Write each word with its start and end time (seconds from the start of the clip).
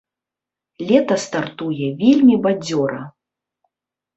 Лета 0.91 1.17
стартуе 1.25 1.87
вельмі 2.01 2.35
бадзёра. 2.47 2.99